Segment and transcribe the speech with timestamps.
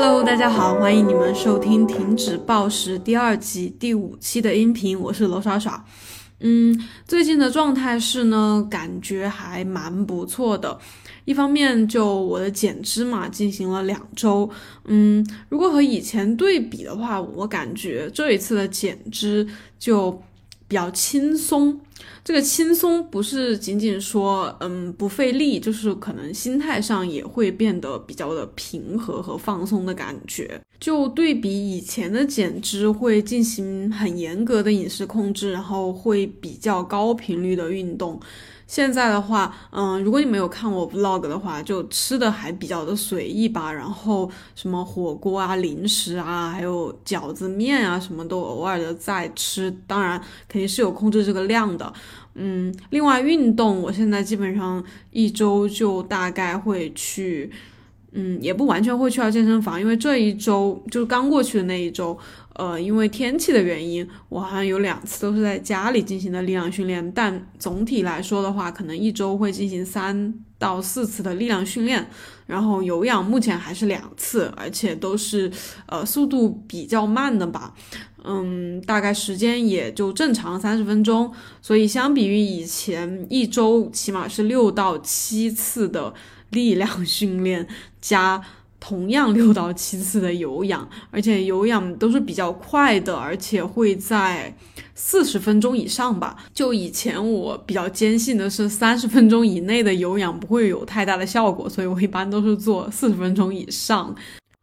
[0.00, 5.84] Hello，大家好，欢迎你们收听《停止暴食》第二季第五期的音频，我是罗耍耍。
[6.38, 6.72] 嗯，
[7.04, 10.78] 最近的状态是呢，感觉还蛮不错的。
[11.24, 14.48] 一方面，就我的减脂嘛，进行了两周。
[14.84, 19.44] 嗯，如果和以前对比的话，我感觉这一次的减脂
[19.80, 20.22] 就
[20.68, 21.80] 比较轻松。
[22.22, 30.60] 这个轻松不是仅仅说，嗯，不费力，就是可能心态上也会变得比较的平和和放松的感觉。
[30.78, 38.20] 就对比以前的减脂，会进行很严格的饮食控制，然后会比较高频率的运动。
[38.68, 43.72] 现在的话，嗯，如果你没有看我 vlog 的话，就吃的还比较的随意吧。
[43.72, 49.74] 然后什么火锅啊、零食啊，还有饺子面啊，什么都偶尔的在吃。
[49.86, 51.90] 当然，肯定是有控制这个量的。
[52.34, 57.50] 嗯，另外运动，我现在基本上一周就大概会去，
[58.12, 62.16] 嗯，也不完全会去到健身房，因为这一周就是刚过去的那一周。
[62.58, 67.12] 呃，因为天气的原因，我好像有两次都是在家里进行的力量训练。
[67.12, 72.10] 但总体来说的话，可能一周会进行三到四次的力量训练。
[72.46, 75.48] 然后有氧目前还是两次，而且都是
[75.86, 77.72] 呃速度比较慢的吧。
[78.24, 81.32] 嗯，大概时间也就正常三十分钟。
[81.62, 86.12] 所以相比于以前一周起码是六到七次的
[86.50, 87.68] 力量训练
[88.00, 88.42] 加。
[88.80, 94.54] 同样六到七次的有氧，而且有氧都是比较快的，而且会在
[94.94, 96.36] 四十分钟以上吧。
[96.54, 104.14] 就以前我比较坚信的是三十分钟以内的有氧不会有太大的效果，所以我一般都是做四十分钟以上。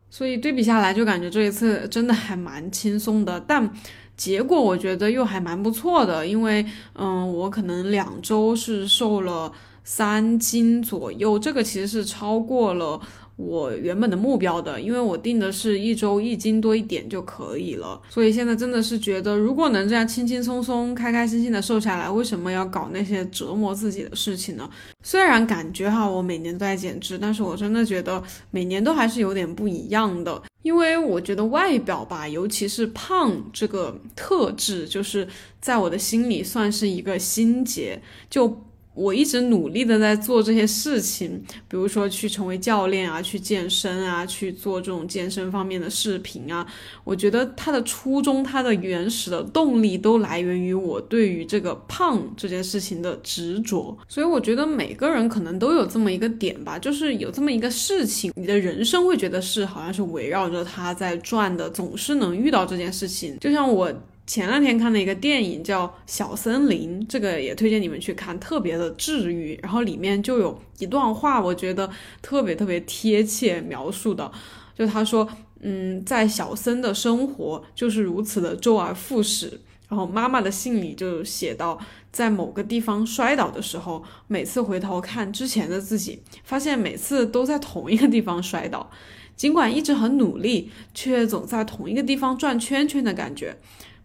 [0.09, 3.69] 所以对比下来，就感觉这一次真的还蛮轻松的，但
[4.15, 9.51] 结果我觉得又还蛮不错的，因为嗯，我可能两周是瘦了
[9.83, 12.97] 三斤左右，这个其实是超过了。
[13.37, 24.69] 我原本的目标的，因为我定的是一周一斤多一点就可以了，所以现在真的是觉得，如果能这样轻轻松松、开开心心的瘦下来，为什么要搞那些折磨自己的事情呢？
[25.03, 35.27] 虽然感觉哈，我每年都在减脂，但是我真的觉得每年都还是有点不一样的，因为我觉得外表吧，尤其是胖这个特质，就是
[35.59, 38.61] 在我的心里算是一个心结，就。
[38.95, 46.65] 我一直努力的在做这些事情，比如说去成为教练啊，去健身啊，去做这种健身方面的视频啊。
[47.03, 53.95] 我觉得它的初衷，它的原始的动力都来源于我对于这个胖这件事情的执着。
[54.07, 63.37] 所以我觉得每个人可能都有这么一个点吧，就是有这么一个事情，你的人生会觉得是好像是围绕着它在转的，总是能遇到这件事情。
[63.39, 63.93] 就像我。
[64.27, 69.57] 前两天看了一个电影叫《小森林》，这个也推荐你们去看，特别的治愈。
[69.61, 71.89] 然后里面就有一段话，我觉得
[72.21, 74.31] 特别特别贴切描述的，
[74.75, 75.27] 就他说，
[75.59, 79.61] 嗯，在小森的生活就是如此的周而复始。
[79.87, 81.79] 然后妈妈的信里就写到，
[82.11, 88.89] 在某个地方摔倒的时候，每次回头看之前的自己，发现每次都在同一个地方摔倒，
[89.35, 93.55] 尽管一直很努力，却总在同一个地方转圈圈的感觉。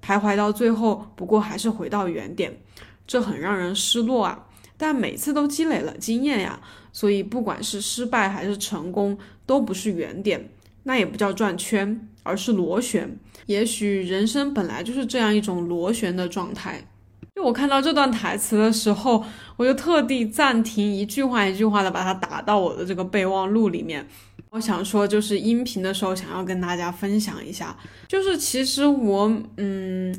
[0.05, 2.61] 徘徊到最后，不过还是回到原点，
[3.06, 4.47] 这很让人失落啊！
[4.77, 6.61] 但每次都积累了经验呀，
[6.93, 10.49] 所以不管是失败还是成功，都不是原点，
[10.84, 13.19] 那也不叫转圈，而是螺旋。
[13.47, 16.87] 也许人生本来就是这样一种螺旋的状态。
[17.34, 19.22] 就我看到这段台词的时候，
[19.56, 24.06] 我就特地暂停，一句话一句话的把它打到我的这个备忘录里面。
[24.50, 27.77] 我想说，就是音频的时候想要跟大家分享一下，
[28.09, 30.12] 就是其实我，嗯，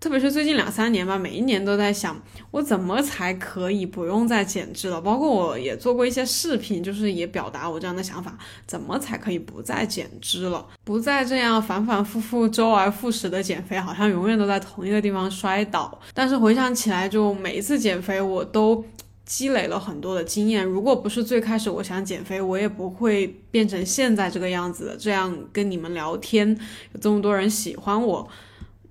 [0.00, 2.18] 特别是最近两三年吧，每一年都在想，
[2.50, 4.98] 我怎么才可以不用再减脂了？
[4.98, 10.66] 包括我也做过一些视频，就是也表达我这样的想法，怎么才可以不再减脂了？
[10.82, 16.00] 不再这样反反复复、周而复始的减肥，好像永远都在同一个地方摔倒。
[16.14, 18.82] 但是回想起来，就每一次减肥，我都。
[19.26, 24.96] 积累了很多的经验，如果不是最开始我想减肥，我也不会变成现在这个样子。
[25.00, 26.46] 这样跟你们聊天，
[26.92, 28.28] 有这么多人喜欢我，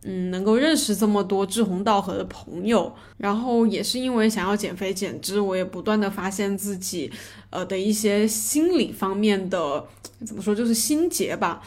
[0.01, 7.12] 嗯，能够认识这么多志同道合的朋友，然后也是因为想要减肥减脂，我也不断的发现自己，
[7.51, 9.86] 呃的一些心理方面的
[10.25, 11.62] 怎么说，就是心结吧。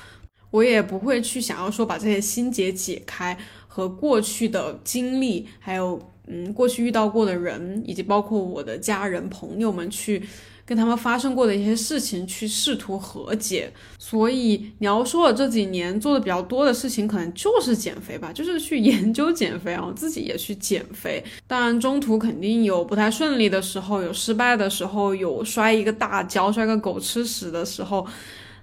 [0.51, 3.39] 我也不会去想要说把这些心结解开，
[3.69, 6.01] 和过去的经历还有。
[6.27, 10.23] 嗯，过去遇到过的人，以及包括我的家人朋友们，去
[10.65, 13.73] 跟他们发生过的一些事情，去试图和解。
[13.99, 21.23] 所以你要说我这几年做的比较多的事情，可能就是减肥吧， 就是去研究减肥，然后自己也去减肥。
[21.47, 28.07] 当然中途肯定有不太顺利的时候，有失败的时候，有摔一个大跤，摔个狗吃屎的时候。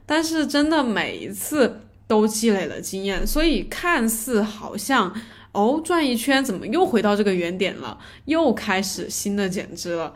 [0.06, 5.14] 但是真的每一次都积累了经验，所以看似好像
[5.54, 10.14] 哦转一圈，怎么又回到这个原点了，又开始新的减脂了。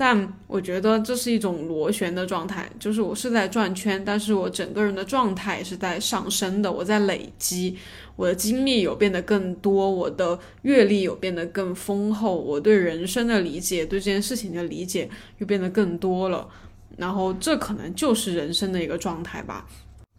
[0.00, 7.76] 但我觉得这是一种螺旋的状态，就是我是在转圈，但是我整个人的状态是在上升的，我在累积，
[8.14, 16.48] 我的经历有变得更多，我的阅历有变得更丰厚，我对人生的理解，对这件事情的理解又变得更多了，
[16.96, 19.66] 然后这可能就是人生的一个状态吧。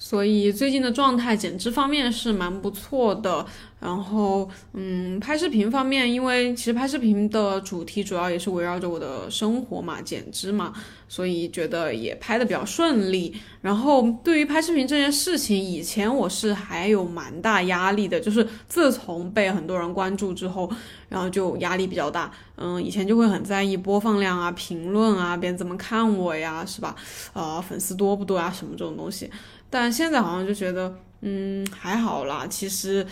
[0.01, 3.45] 所以最近的状态减脂方面是蛮不错的，
[3.81, 10.71] 然后嗯，拍视频方面，因为其实拍视频的主题主要也是围绕着我的生活嘛，减脂嘛，
[11.09, 13.35] 所以觉得也拍的比较顺利。
[13.61, 20.71] 然后对于拍视频这件事情，以前我是还有蛮大压力的，就是自从被很多人关注之后，
[21.09, 22.31] 然后就压力比较大。
[22.55, 26.95] 嗯，以前就会很在意播放量啊、评论啊、别人怎么看我呀，是吧？
[27.33, 29.29] 呃，粉丝多不多啊，什么这种东西。
[29.69, 32.45] 但现在好像就觉得，嗯，还好啦。
[32.49, 33.05] 其实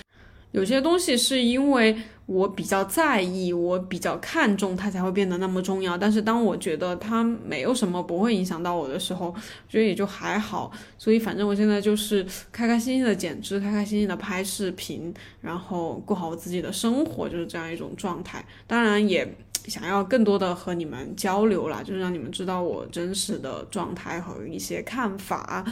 [0.51, 1.95] 有些东西是因为
[2.25, 5.97] 我比较在意，我比较看重它，才会变得那么重要。
[5.97, 9.33] 但是当我觉得它没有什么不会影响到我的时候，
[9.69, 10.71] 觉得也就还好。
[10.97, 18.43] 所以反正我现在就是开开心心的减脂，开开心心的拍视频，然后过好我自己的生活，就是这样一种状态。
[18.65, 19.25] 当然也
[19.67, 25.63] 想要更多的和你们交流啦，就是让你们知道我真实的状态和一些看法。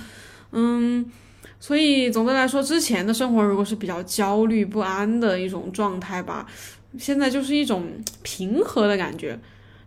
[0.55, 1.05] 嗯，
[1.59, 6.47] 所以总的来说，之前的生活如果是比较焦虑不安的一种状态吧，
[6.97, 7.85] 现在就是一种
[8.23, 9.37] 平和的感觉。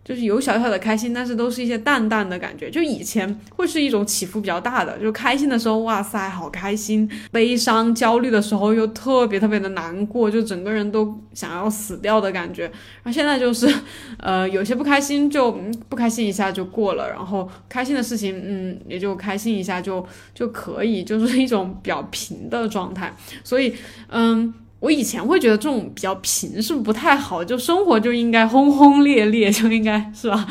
[0.03, 2.69] 就是有小小的开心，但是都是一些淡淡的感觉。
[2.69, 12.63] 就以前会是一种起伏比较大的，就开心的时候，哇塞，好开心；悲伤、焦虑的时候又特别特别的难过，就整个人都想要死掉的感觉。
[12.63, 13.71] 然后现在就是，
[14.17, 15.51] 呃，有些不开心就
[15.87, 20.03] 不开心一下就过了，然后开心的事情，嗯，也就开心一下就
[20.33, 23.13] 就可以，就是一种比较平的状态。
[23.43, 23.75] 所以，
[24.09, 24.53] 嗯。
[24.79, 30.47] 我以前会觉得这种比较平是不太好，就生活就应该轰轰烈烈，就应该是吧？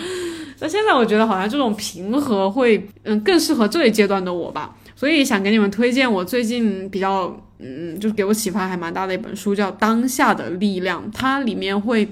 [0.61, 4.75] 那现在我觉得好像这种平和会，嗯，更适合这一阶段的我吧。
[4.95, 12.09] 所以想给你们推荐我最近比较，嗯，就是给我启发还蛮大的一本书，叫《当下的力量》，它里面会。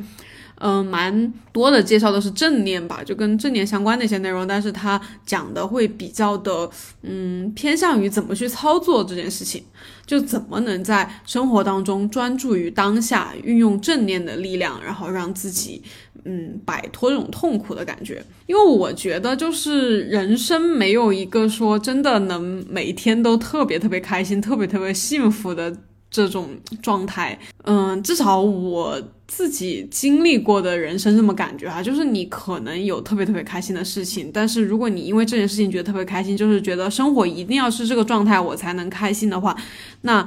[0.59, 6.71] 嗯，蛮多的介绍都是正念吧，就跟正念相关的一些内容，但是它讲的会比较的，
[7.03, 9.63] 嗯，偏向于怎么去操作这件事情，
[10.07, 15.83] 就怎么能在生活当中专注于当下，运用正念的力量，然后让自己，
[16.25, 18.25] 嗯，摆脱这种痛苦的感觉。
[18.47, 25.77] 因为我觉得，就是人生没有一个说真的能每天都特别特别开心、特别特别幸福的。
[26.11, 26.49] 这种
[26.81, 39.55] 状态，嗯，至少我自己经历过的人生这么感觉哈，就是你可能有特别特别开心的事情，但是如果你因为这件事情觉得特别开心，就是觉得生活一定要是这个状态我才能开心的话，
[40.03, 40.27] 那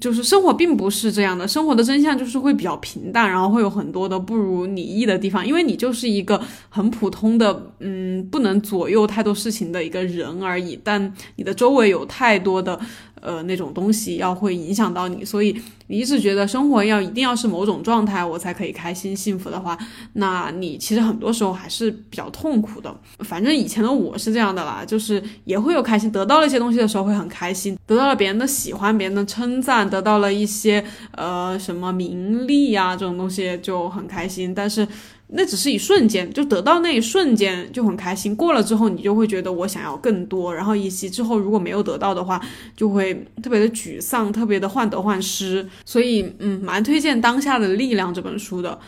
[0.00, 12.78] 就是生活并不是这样的，生活的真相就是会比较平淡，然后会有很多的不如你意的地方，因为你就是一个很普通的，嗯，不能左右太多事情的一个人而已，但你的周围有太多的。
[13.22, 19.78] 呃，那种东西要会影响到你，所以你一直觉得生活要一定要是某种状态，我才可以开心幸福的话，
[20.14, 22.92] 那你其实很多时候还是比较痛苦的。
[23.20, 34.86] 反正以前的我是这样的啦，就是也会有开心，得到了一些东西的时候会很开心，得到了别人的喜欢、别人的称赞，得到了一些呃什么名利呀这种东西就很开心，但是。
[35.34, 38.36] 那只是一瞬间，就得到那一瞬间就很开心。
[38.36, 42.40] 过了之后，你就会觉得我想要更多，然后以及之后如果没有得到的话，
[42.76, 45.66] 就会特别的沮丧，特别的患得患失。
[45.84, 48.78] 所以，嗯，蛮推荐《当下的力量》这本书的。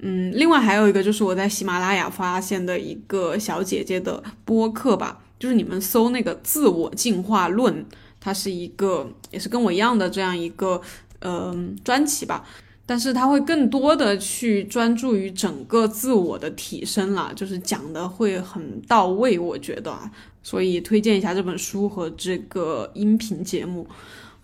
[0.00, 7.74] 嗯，另外还有一个就是我在喜马拉雅发现的一个小姐姐的播客吧，就是你们搜那个《自我进化论》，
[8.18, 10.80] 它是一个也是跟我一样的这样一个
[11.18, 12.44] 嗯专辑吧。
[12.90, 20.10] 但是他会更多的去专注于整个自我的提升啦，就是讲的会很到位，我觉得啊，
[20.42, 23.86] 所以推荐一下这本书和这个音频节目。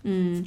[0.03, 0.45] 嗯，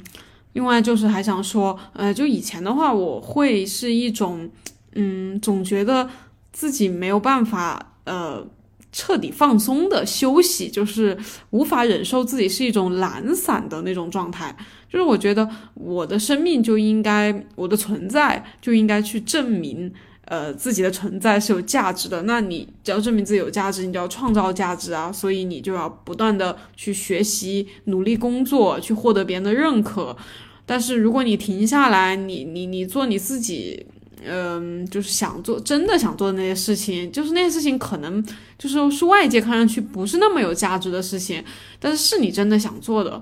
[0.53, 4.49] 另外就是还想说，呃，就以前的话，我会是一种，
[4.93, 6.09] 嗯，总觉得
[6.51, 8.47] 自己没有办法，呃。
[8.91, 11.17] 彻底放松的休息，就是
[11.51, 14.55] 无法忍受自己是一种懒散的那种状态。
[14.89, 19.89] 就是我觉得我的生命就应该，我的存在就应该去证明，
[20.25, 22.23] 呃，自己的存在是有价值的。
[22.23, 25.09] 那你只要证明自己有价值，你就要创造价值啊。
[25.09, 30.17] 所以你就要不断的去学习、努力工作，去获得别人的认可。
[30.65, 33.85] 但是如果你停下来，你你你做你自己。
[34.25, 38.23] 嗯，就是想做真的想做的那些事情，就是那些事情可能
[38.57, 41.43] 就是是外界看上去不是那么有价值的事情，
[41.79, 43.21] 但是是你真的想做的，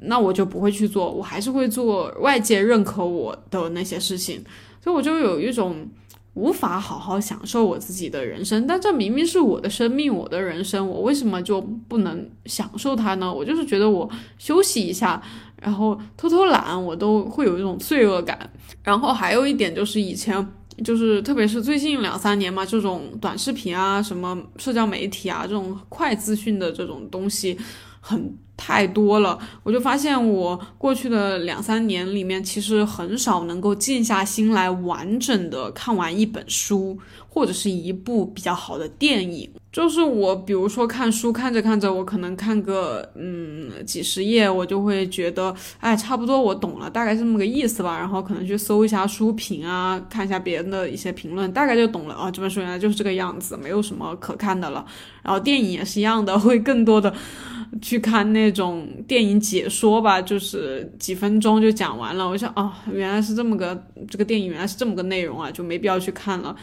[0.00, 4.44] 那我就不会去做，我还是会做外界认可我的那些事情，
[4.82, 5.88] 所以我就有一种
[6.34, 13.32] 无法好好享受我自己的人生，但这明明是我的生命，我的人生，我为什么就不能享受它呢？
[13.32, 15.22] 我就是觉得我休息一下。
[15.62, 18.38] 然后偷偷懒，我都会有一种罪恶感。
[18.86, 20.46] 然后还有一点就是以前，
[20.84, 27.58] 就是特别是最近两三年嘛，这种短视频啊，什么社交媒体啊，这种快资讯的这种东西，
[28.00, 29.38] 很太多了。
[29.62, 36.98] 我就发现我过去的两三年里面，其实很少能够静下心来完整的看完一本书，
[37.28, 39.50] 或者是一部比较好的电影。
[39.72, 47.98] 就是我，比如说看书，看着看着，我可能看个嗯几十页，我就会觉得，哎，差不多我懂了，大概是这么个意思吧。
[47.98, 52.30] 然后可能去搜一下书评啊，看一下别人的一些评论，大概就懂了啊。
[52.30, 54.82] 这本书原来就是这个样子，没有什么可看的了。
[55.22, 57.12] 然后电影也是一样的，会更多的
[57.82, 62.28] 去看那种电影解说吧，就是几分钟就讲完了。
[62.28, 66.54] 我想，哦，原来是这么个这个电影，原来是这么个内容啊，就没必要去看了。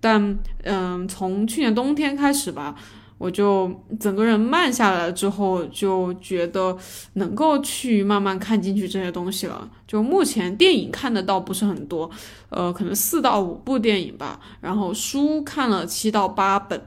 [0.00, 2.74] 但嗯，从去年冬天开始吧，
[3.18, 3.68] 我就
[3.98, 6.76] 整个人慢下来之后，就觉得
[7.14, 9.68] 能够去慢慢看进去这些东西了。
[9.86, 12.08] 就目前电影看的倒不是很多，
[12.48, 16.80] 呃，可能四到五部电影吧，然后书看了七到八本。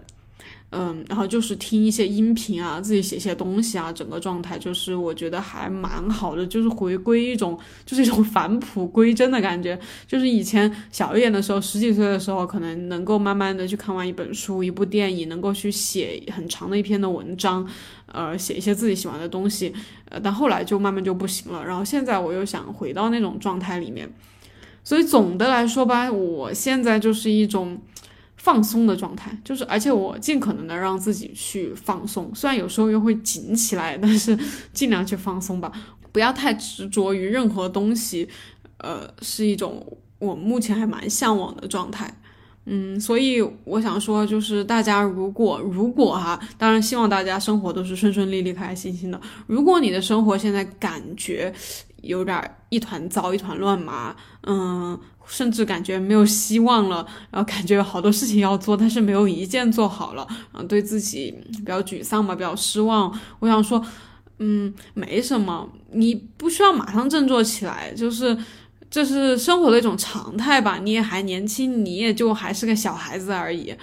[0.73, 9.77] 嗯，然后就是听一些音频啊，自己写一些东西啊，整个状态就是我觉得还蛮好的，就是回归一种就是一种返璞归真的感觉。
[10.07, 17.67] 就是以前小一点的时候，十几岁的时候，可能能够慢慢的去看完一本书、一部电影，能够去写很长的一篇的文章，
[18.05, 19.73] 呃，写一些自己喜欢的东西。
[20.05, 21.65] 呃，但后来就慢慢就不行了。
[21.65, 24.09] 然后现在我又想回到那种状态里面，
[24.85, 27.81] 所以总的来说吧，我现在就是一种。
[28.43, 34.35] 放松的状态，就是而且我尽可能的让自己去放松，虽然有时候又会紧起来，但是
[34.73, 35.71] 尽量去放松吧，
[36.11, 38.27] 不要太执着于任何东西，
[38.77, 39.85] 呃，是一种
[40.17, 42.11] 我目前还蛮向往的状态。
[42.65, 49.19] 嗯，所以我想说，就是大家如果如果哈，当然希望大家生活都是顺顺利利、开开心心的。
[49.47, 51.53] 如果你的生活现在感觉
[52.01, 52.39] 有点
[52.69, 54.99] 一团糟、一团乱麻，嗯。
[55.27, 63.17] 甚至感觉没有希望了，然后感觉有好多事情要做，但是没有一件做好了，然后对自己比较沮丧嘛，比较失望。
[63.39, 63.81] 我想说，
[64.39, 68.35] 嗯，没什么，你不需要马上振作起来，就是
[68.91, 70.77] 这是生活的一种常态吧。
[70.83, 73.73] 你也还年轻，你也就还是个小孩子而已，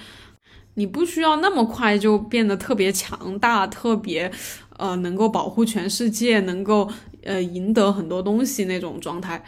[0.74, 4.30] 你不需要那么快就变得特别强大，特别
[4.76, 6.88] 呃能够保护全世界，能够
[7.24, 9.42] 呃赢得很多东西那种状态。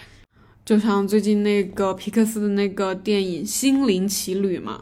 [0.64, 4.78] 就像最近那个皮克斯的那个电影《心灵奇旅》嘛，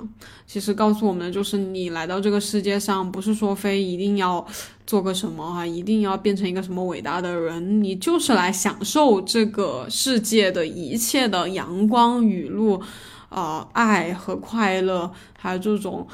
[0.47, 4.47] 其实告诉我们的就是，你来到这个世界上，不是说非一定要
[4.87, 12.83] 做个什么哈，一定要变成一个什么伟大的人，你就是来享受这个世界的一切的阳光雨露，
[13.31, 16.07] 呃，爱和快乐，还有这种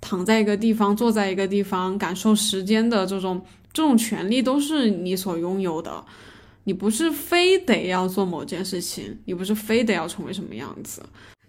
[0.00, 3.40] 躺在一个地方，坐在一个地方，感受时间的这种
[3.72, 6.04] 这种权利，都是你所拥有的。
[6.64, 11.02] 你不是非得要做某件事情，你不是非得要成为什么样子，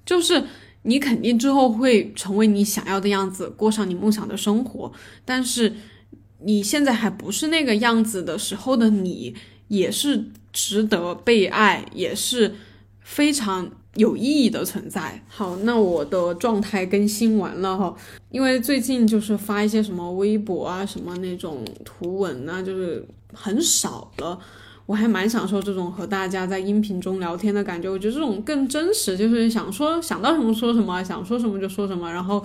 [0.05, 0.43] 就是
[0.81, 4.91] 你肯定之后会成为你想要的样子，过上你梦想的生活。
[5.23, 5.73] 但是
[6.41, 9.35] 你现在还不是那个样子的时候的你，
[9.67, 12.53] 也是值得被爱，也是
[13.01, 15.23] 非常有意义的存在。
[15.27, 17.95] 好，那我的状态更新完了哈，
[18.29, 24.37] 因为最近就是发一些什么微博啊，什么那种图文啊，就是很少了。
[24.85, 32.43] 我还蛮享受这种和大家在音频中聊天的感觉，我觉得这种更真实，就是想说想到什么说什么，想说什么就说什么，然后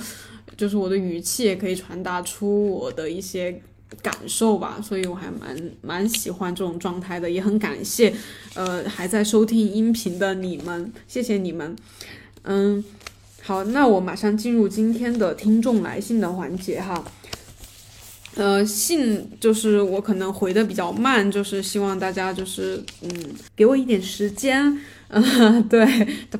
[0.57, 3.61] 就是我的语气也可以传达出我的一些
[4.00, 8.14] 感受吧，所以我还蛮蛮喜欢这种状态的，也很感谢，
[8.54, 11.75] 呃，还在收听音频的你们，谢谢你们，
[12.42, 12.85] 嗯，
[13.42, 17.04] 好，那我马上进入今天的听众来信的环节哈。
[18.38, 23.11] 呃，信就是我可能回的比较慢，就是希望大家就是嗯，
[23.57, 24.78] 给我一点时间。
[25.09, 25.85] 嗯， 对，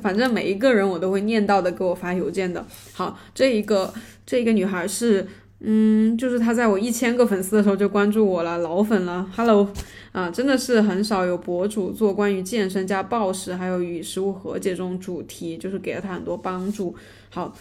[0.01, 2.65] 反正每一个人我都会念到的，给我发邮件的。
[2.93, 3.93] 好，这一个
[4.25, 5.27] 这一个女孩是，
[5.59, 9.29] 嗯，就是她在我一千个粉丝的时候就关注我了，老粉了。
[9.35, 9.67] Hello，
[10.13, 16.95] 啊，真的是很少有博主做关于健身加暴食，还有与食物和解这种主题，就是给了她很多帮助。
[17.29, 17.53] 好。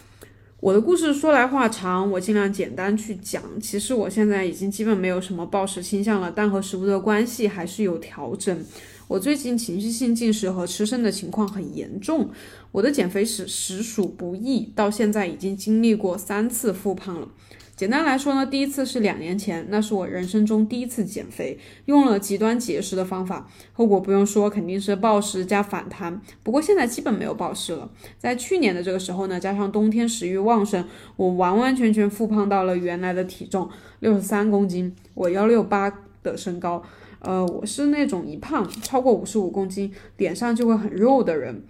[0.60, 3.40] 我的故事说来话长，我尽量简单去讲。
[3.60, 8.64] 其实我现在已经基本没有什么暴食倾向了，但和食物的关系还是有调整。
[9.06, 12.28] 我最近情绪性进食和吃剩的情况很严重，
[12.72, 17.28] 我的减肥史实属不易，到现在已经经历过三次复胖了。
[17.78, 26.20] 简单来说呢，第一次是两年前，那是我人生中第一次减肥，用了极端节食的方法，后果不用说，肯定是暴食加反弹。
[26.42, 27.88] 不过现在基本没有暴食了。
[28.18, 33.70] 在去年的这个时候呢，加上冬天食欲旺盛，我完完全全复胖到了原来的体重，
[34.00, 35.88] 六十三公斤，我幺六八
[36.24, 36.82] 的身高，
[37.20, 41.62] 呃，我是那种一胖超过五十五公斤，脸上就会很肉的人。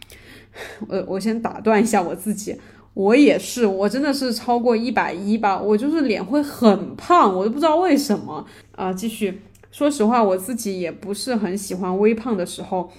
[0.88, 2.56] 我 我先打断一下我自己。
[2.98, 8.92] 我也是，我真的是超过一百一吧，我就是脸会很胖，我都不知道为什么啊。
[8.92, 9.40] 继续，
[9.70, 12.90] 说实话，我自己也不是很喜欢微胖的时候，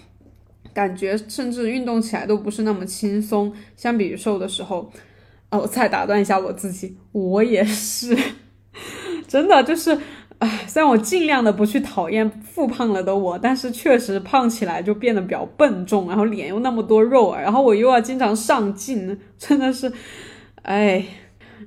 [0.74, 4.90] 感觉甚至运动起来都不是那么轻松，相比于瘦的时候。
[5.52, 8.18] 哦，再打断一下我自己，我也是，
[9.28, 10.00] 真的就是。
[10.48, 19.92] 唉，虽然我尽量的不去讨厌复胖了的我，但是确实胖起来就变得比较笨重，然后脸又那么多肉啊，然后我又要经常上镜，真的是，
[20.62, 21.04] 哎，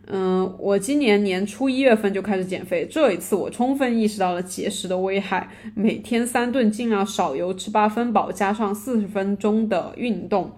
[0.06, 10.50] 嗯，我今年年初一月份就开始减肥，这一次我充分意识到了节食的危害，每天三顿尽量少油，吃八分饱，加上四十分钟的运动，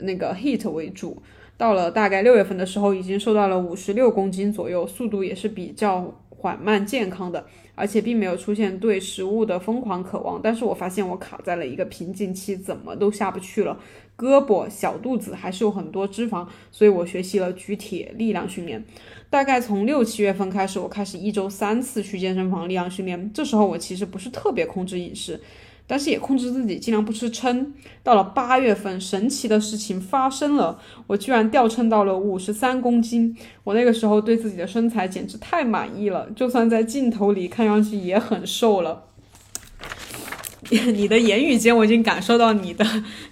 [0.00, 1.22] 那个 heat 为主。
[1.56, 6.20] 到了大概六月份的时候，已经瘦到了五十六公斤左右，速度也是比较。
[6.44, 10.38] 缓慢健康的，而且并没有出现对食物的疯狂渴望。
[10.42, 13.80] 但是我发现我卡在了一个瓶颈期，怎么都下不去了。
[14.14, 18.84] 胳膊、小肚子还是有很多脂肪，所以我学习了举铁力量训练。
[19.30, 23.32] 大概从六七月份开始，我开始一周三次去健身房力量训练。
[23.32, 25.40] 这时候我其实不是特别控制饮食。
[25.86, 27.74] 但是也控制自己，尽量不吃撑。
[28.02, 33.36] 到了八月份，神奇的事情发生了，我居然掉秤到了五十三公斤。
[33.64, 39.04] 我那个时候对自己的身材简直太满意了，就算在镜头里看上去也很瘦了。
[40.70, 42.84] 你的言语间，我已经感受到你的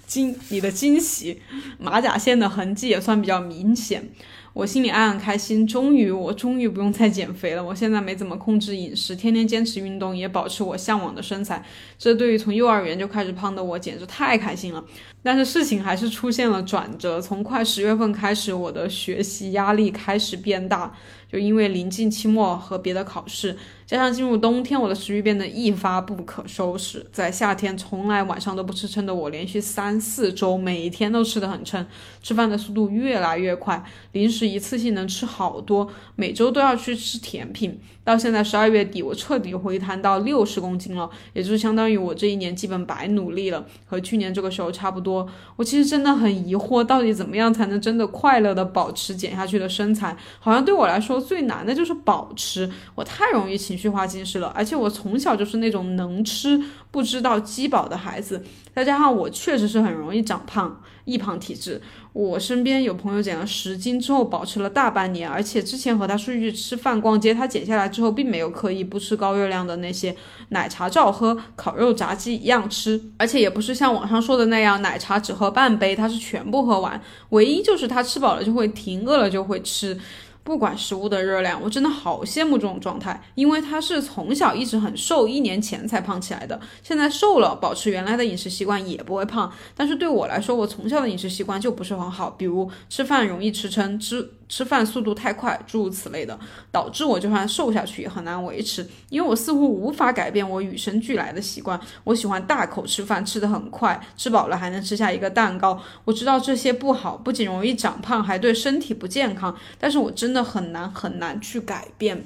[0.07, 1.41] 惊，你的惊喜，
[1.79, 4.11] 马甲线的痕迹也算比较明显。
[4.55, 7.65] 我心里暗暗开心，终于，我终于不用再减肥了。
[7.65, 11.65] 我现在没怎么控制饮食，天天坚持运动，也保持我向往的身材。
[11.99, 14.85] 这对于从幼儿园就开始胖的我，简直太开心了。
[15.23, 20.95] 但是事情还是出现了转折，从快十月份开始，我的学习压力开始变大。
[21.33, 27.07] 就因为临近期末和别的考试，加上进入冬天，我的食欲变得一发不可收拾。
[27.11, 31.87] 在夏天从来晚上都不吃撑的我，连续三四周每天都吃得很撑，
[32.23, 37.81] 吃饭的速度越来越快，零食一次性能吃好多，每周都要去吃甜品。
[38.05, 45.25] 到现在十二月底，我彻底回弹到六十公斤了，也就是相当于我这一年基本白努力了，和去年这个时候差不多。
[45.55, 50.17] 我其实真的很疑惑，到底怎么样才能真的快乐的保持减下去的身材？
[50.41, 52.69] 好像对我来说最难的就是保持。
[52.95, 58.43] 我太容易情绪化进食了，而且我从小就是那种能吃不知道饥饱的孩子，
[58.75, 61.81] 再加上我确实是很容易长胖，易胖体质。
[62.13, 70.15] 我身边有朋友减了十斤之后保持了大半年，而且之前和他出去吃饭逛街，他减下来之后并没有刻意不吃高热量的那些
[70.51, 79.99] 奶茶照喝，烤肉炸鸡一样吃，而且也不是像网上说的那样奶茶只喝半杯，他是全部喝完，唯一就是他吃饱了就会停，饿了就会吃。
[80.45, 89.53] 不管食物的热量，我真的好羡慕这种状态，因为他是从小一直很瘦，一年前才胖起来的，现在瘦了，保持原来的饮食习惯也不会胖。
[89.77, 94.29] 但是对我来说，我从小的饮食习惯就不是很好，比如吃饭容易吃撑，吃。
[94.53, 96.39] 吃饭速度太快，诸如此类的，
[96.71, 101.81] 导致我就算瘦下去也很难维持，因为我似乎无法改变我与生俱来的习惯。
[102.05, 105.81] 我喜欢大口吃饭，吃的很快，吃饱了还能吃下一个蛋糕。
[106.05, 112.23] 我知道这些不好，不仅容易长胖，还对身体不健康，但是我真的很难很难去改变。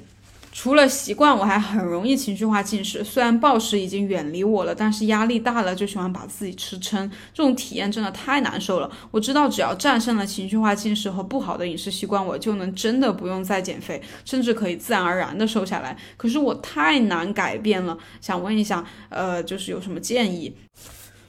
[0.59, 3.03] 除了习惯，我还很容易情绪化进食。
[3.03, 8.89] 虽然暴食已经远离我了，但是压力大了就喜欢把自己吃撑，这种体验真的太难受了。
[9.11, 15.95] 我知道，只要战胜了情绪化进食和不好的饮食习惯，我就能真的不用再减肥，甚至可以自然而然的瘦下来。
[16.17, 20.55] 可是我太难改变了，想问一下，呃，就是有什么建议？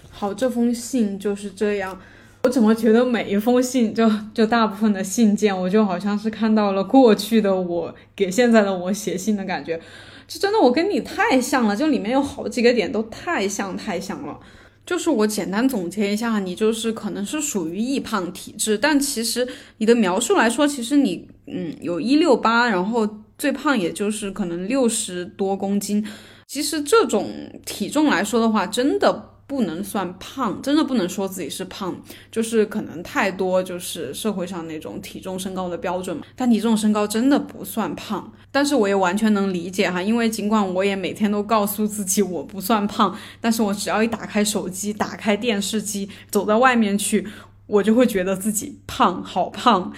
[0.08, 2.00] 好，这封信就是这样。
[2.44, 9.78] 我怎么觉得每一封信，就就大部分的信件，我就好像是看到了过去的我给现在的我写信的感觉，
[10.26, 14.38] 就真的我跟你太像了，就里面有好几个点都太像太像了。
[14.86, 19.46] 就是我简单总结一下，你就是可能是属于易胖体质，但其实
[19.76, 26.06] 你的描述来说，其实你嗯有一六八，然后最胖也就是可能六十多公斤，
[26.46, 27.28] 其实这种
[27.66, 29.34] 体重来说的话，真的。
[29.48, 31.96] 不能算胖，真的不能说自己是胖，
[32.30, 36.22] 就是可能太多就是社会上那种体重身高的标准嘛。
[36.36, 47.26] 但你这种身高真的不算胖，但是我也完全能理解哈，因为尽管我也每天都告诉自己我不算胖，但是我只要一打开手机，打开电视机，走到外面去，
[47.66, 49.90] 我就会觉得自己胖，好胖。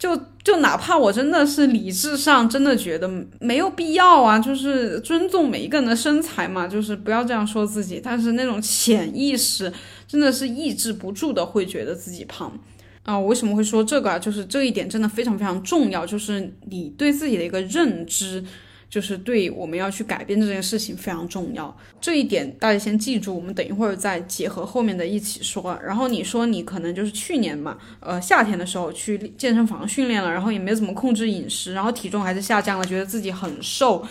[0.00, 3.06] 就就哪怕我真的是理智上真的觉得
[3.38, 8.00] 没有必要啊，就是尊重每一个人的身材嘛，就是不要这样说自己。
[8.02, 9.70] 但是那种潜意识
[10.08, 12.50] 真的是抑制不住的，会觉得自己胖
[13.02, 13.18] 啊。
[13.18, 14.18] 我为什么会说这个啊？
[14.18, 18.42] 就是这一点真的非常非常重要，就是你对自己的一个认知。
[18.90, 23.32] 就是对我们要去改变这件事情非常重要，这一点大家先记住。
[23.32, 25.78] 我们等一会儿再结合后面的一起说。
[25.82, 34.04] 然后你说你可能就是去年嘛，呃，夏天的时候去健身房训练了，然后也没怎么控制饮食，然后体重还是下降了，觉得自己很瘦。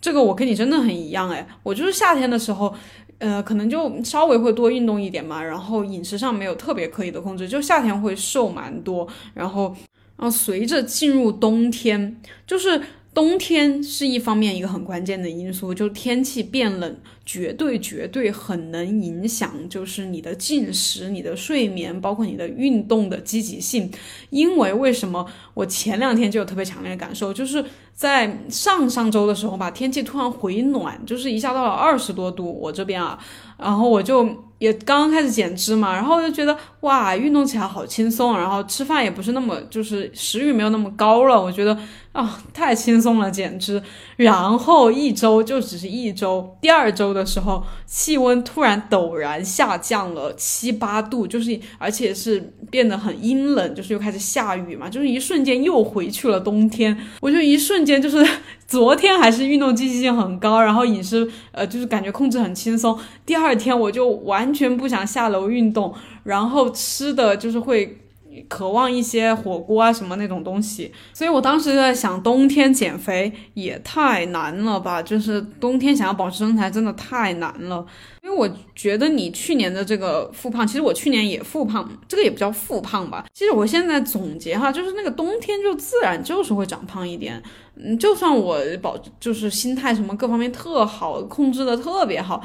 [0.00, 2.72] 这个我跟你真的很一样哎，我就是夏天的时候，
[3.18, 9.08] 呃，可能就稍微会多运动一点嘛，然后饮食上没有特别刻意的控制，就夏天会瘦蛮多。
[9.34, 9.74] 然后，
[10.16, 12.80] 然后随着进入冬天，就是。
[13.14, 16.96] 冬天是一方面，一个很关键的因素，就天气变冷，
[17.26, 23.90] 绝对绝对很能影响，就是你的进食、你的睡眠，包括你的运动的积极性。
[24.30, 27.62] 因为为什么我前两天就有特别强烈的感受，就是
[27.94, 33.18] 在上上周的时候吧，天气突然回暖，就是一下到了二十多度，我这边啊，
[33.58, 34.26] 然后我就。
[34.62, 41.76] 也刚刚开始减脂嘛，然后就觉得哇，运动起来好轻松，然后吃饭也不是那么就是食欲没有那么高了，我觉得
[42.12, 43.82] 啊太轻松了减脂。
[44.16, 56.96] 然后一周就只是一周，第二周的时候气温突然陡然下降了七八度，就是而且是变得很阴冷，就是又开始下雨嘛，就是一瞬间又回去了冬天。
[57.20, 58.24] 我就一瞬间就是
[58.66, 62.96] 昨天还是运动积极性很高，然后饮食呃就是感觉控制很轻松，
[63.26, 64.12] 第二天我就。
[64.22, 68.01] 完全不想下楼运动，然后吃的就是会
[68.48, 75.02] 渴望一些火锅啊什么那种东西，所以我当时就在想，冬天减肥也太难了吧？
[75.02, 77.84] 就是冬天想要保持身材真的太难了。
[78.22, 83.26] 因为我觉得你去年的这个复胖，其实我去年也复胖，这个也不叫复胖吧。
[83.34, 87.42] 其实我现在总结哈，就是那个冬天就自然就是会长胖一点。
[87.74, 92.42] 嗯，就算我保就是心态什么各方面特好，控制的特别好。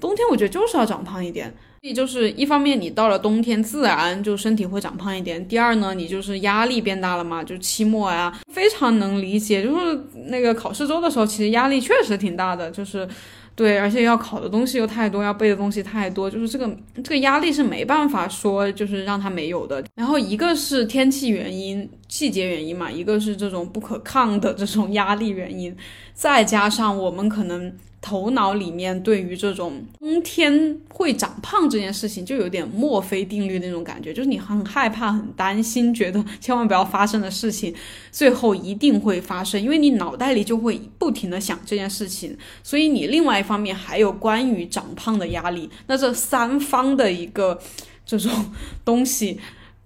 [0.00, 1.54] 冬天我觉得就是要长胖一点，
[1.94, 13.08] 就是一方面你到了冬天自然就身体会长胖一点，第二呢你就是压力变大了嘛，就期末呀，非常能理解，就是那个考试周的时候其实压力确实挺大的，就是
[13.56, 19.82] 对，而且要考的东西又太多，要背的东西太多，就是这个这个压力是没办法说就是让它没有的。
[19.94, 25.74] 然后一个是天气原因、细节原因嘛，一个是这种不可抗的这种压力原因，
[26.12, 27.72] 再加上我们可能。
[28.02, 37.74] 头脑里面对于这种冬天会长胖这件事情，就有点墨菲定律那种感觉，就是你很害怕、很担心，觉得 千万不要发生的事情，
[38.10, 47.60] 最后一定会发生，因为你脑袋里就会不停的想这件事情，所以你另外一方面还有关于长胖的压力，那这三方的一个
[48.06, 48.32] 这种
[48.82, 49.38] 东西，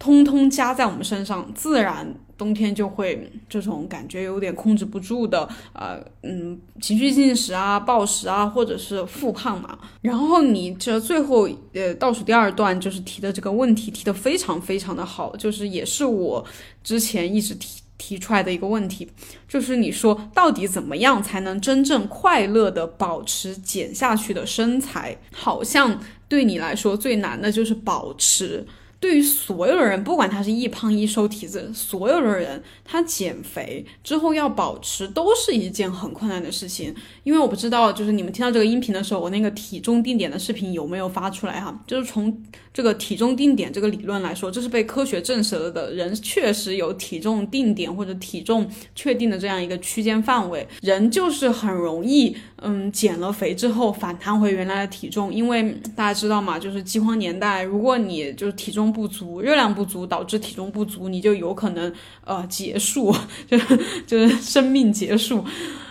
[0.05, 2.15] 通通加在我们身上，自然。
[2.37, 9.79] 冬天就会这种感觉有点控制不住的，呃，嗯，情绪进食啊、暴食啊，或者是复胖嘛。
[10.01, 16.45] 然后你这最后呃倒数第二段就是提的这个问题，提的非常非常的好，就是也是我
[16.83, 19.09] 之前一直提提出来的一个问题，
[19.47, 25.17] 就是你说到底怎么样才能真正快乐的保持减下去的身材？
[25.33, 28.67] 好像对你来说最难的就是保持。
[29.05, 36.95] 对于所有的人，不管他是易胖易瘦体质，所有的人，他减肥之后要保持都是一件很困难的事情。
[37.23, 41.79] 因为我不知道，就是你们听到这个音频的时候，我那个体重定点的视频有没有发出来哈？
[41.87, 42.35] 就是从
[42.73, 52.35] 这个体重定点这个理论来说，这是被科学证实了的，人确实有体重定点或者体重确定的这样一个区间范围，人就是很容易。
[52.67, 61.93] 嗯，减了肥之后反弹回原来的体重，因为大家知道嘛，就是饥荒年代，如果你就是体重不足、热量不足导致体重不足，你就有可能
[62.25, 63.15] 呃结束，
[63.47, 63.59] 就
[64.07, 65.45] 就是生命结束。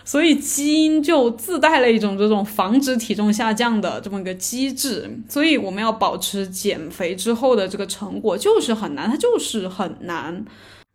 [0.05, 10.43] 所以基因就自带了一种这种防止体重下降的这么一个机制，所以我们要保持减肥之后的这个成果就是很难，它就是很难。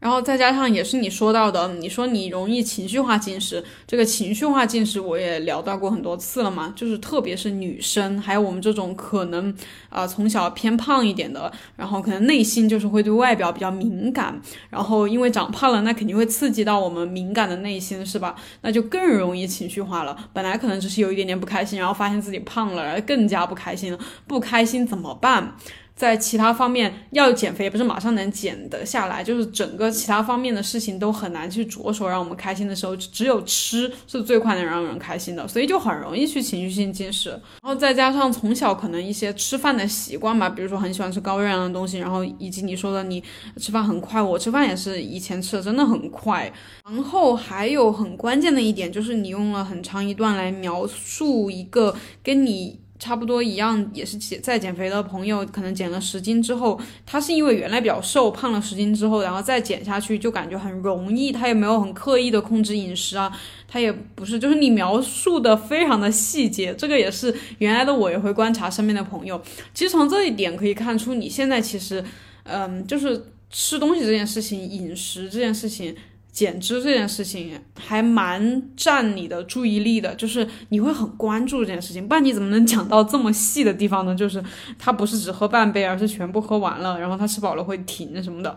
[0.01, 9.53] 然后再加上也是你说到的，你说你容易情绪化进食，这个情绪化进食我也聊到过很多次了嘛，就是特别是女生，还有我们这种可能
[9.89, 18.37] 啊从小偏胖一点的，然后可能内心就是会对外表比较敏感，然后因为长胖了，那肯定会刺激到我们敏感的内心，是吧？
[18.63, 20.17] 那就更容易情绪化了。
[20.33, 23.99] 本来可能只是有一点点不开心，然后发现自己胖了，然后更加不开心了。
[24.29, 25.57] 不开心怎么办？
[25.99, 37.31] 在其他方面要减肥，也不是马上能减得下来，就是整个其他方面的事情都很难去着手让我们开心的时候，只有吃是最快能让人开心的，所以就很容易去情绪性进食。
[37.31, 43.21] 然后再加上从小可能一些吃饭的习惯吧，比如说很喜欢吃高热量的东西，然后以及你说的你
[43.57, 46.53] 吃饭很快，我吃饭也是以前吃的真的很快。
[46.85, 52.79] 然后还有很关键的一点就是你用了很长一段来描述一个跟你。
[52.99, 63.31] 差不多一样，也是减在减肥的朋友，可能减了十斤之后，他是因为原来比较瘦，胖了十斤之后，然后再减下去，就感觉很容易，他也没有很刻意的控制饮食啊，
[63.69, 69.41] 他也不是，就是你描述的非常的细节，这个也是原来的我也会观察身边的朋友，
[69.73, 72.05] 其实从这一点可以看出，你现在其实，
[72.43, 75.95] 嗯，就是吃东西这件事情，饮食这件事情。
[76.31, 84.15] 减脂这件事情还蛮占你的注意力的，就是你会很关注这件事情，不然你怎么能讲到这么细的地方呢？
[84.15, 84.43] 就是
[84.79, 88.57] 他不是只喝半杯，而是全部喝完了，然后他吃饱了会停什么的，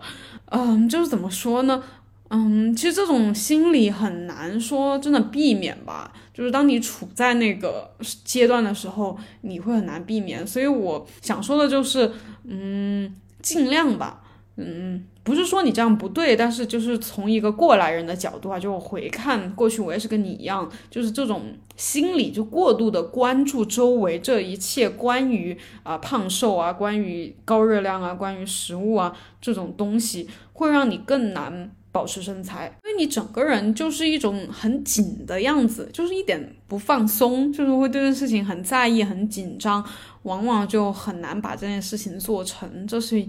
[0.52, 1.82] 嗯，就是怎么说呢？
[2.30, 7.92] 嗯，其实这种心理很难说真的避免吧，就是当你处在那个
[8.24, 10.46] 阶段的时候，你会很难避免。
[10.46, 12.12] 所以我想说的就是，
[12.46, 14.22] 嗯，尽量吧，
[14.56, 15.04] 嗯。
[15.24, 21.44] 不是说你这样不对，但是就是从一个过来人的角度啊，就回看过去，我也是跟你一样，就是这种
[21.78, 39.86] 心理就过度的关注周围这一切关于啊胖瘦啊，关于高热量啊，关于食物啊这种东西，会让你更难保持身材，因为你整个人就是一种很紧的样子，就是一点不放松，就是会对这事情很在意、很紧张，
[40.24, 43.24] 往往就很难把这件事情做成，这是。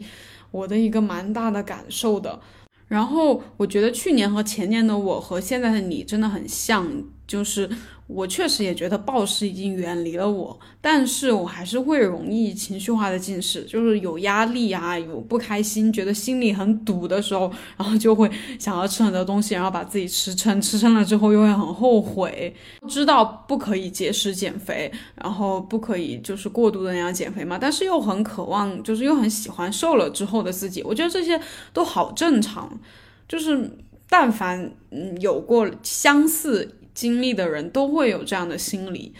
[0.53, 2.41] 我的一个蛮大的感受的，
[2.87, 6.87] 然后我觉得去年和前年的我和现在的你真的很像，
[7.33, 7.69] 就是。
[8.09, 22.55] 我确实也觉得暴食已经远离了我，但是我还是会容易情绪化的进食，就是有压力啊，有不开心，觉得心里很堵的时候，然后就会想要吃很多东西，然后把自己吃撑，吃撑了之后又会很后悔，
[22.87, 31.41] 知道不可以节食减肥，然后不可以就是过度的那样减肥嘛，但是又很渴望，就是又很喜欢瘦了之后的自己，我觉得这些
[31.73, 32.79] 都好正常，
[33.27, 33.71] 就是
[34.11, 36.77] 但凡嗯有过相似。
[36.95, 39.15] 经历的人都会有这样的心理，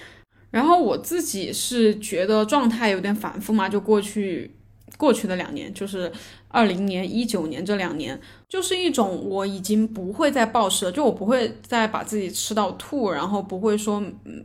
[0.51, 4.55] 然后我自己是觉得状态有点反复嘛，就过去
[4.99, 6.13] 过去的两年，就是
[6.49, 14.03] 二零年、一九年这两年，就是一种我已经不会再暴食了，就我不会再把自己吃到吐，然后不会说